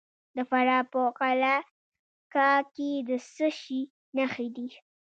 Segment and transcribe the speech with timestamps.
[0.35, 1.57] د فراه په قلعه
[2.33, 3.81] کاه کې د څه شي
[4.15, 4.67] نښې دي؟